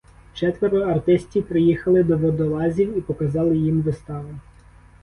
Четверо 0.33 0.81
артистів 0.85 1.47
приїхали 1.47 2.03
до 2.03 2.17
водолазів 2.17 2.97
і 2.97 3.01
показали 3.01 3.57
їм 3.57 3.81
виставу. 3.81 4.31